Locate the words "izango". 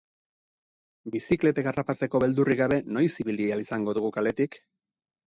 3.65-3.95